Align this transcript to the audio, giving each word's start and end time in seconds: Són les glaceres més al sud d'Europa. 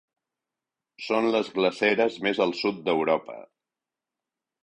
Són 1.07 1.27
les 1.35 1.51
glaceres 1.57 2.17
més 2.27 2.41
al 2.47 2.55
sud 2.61 2.79
d'Europa. 2.87 3.37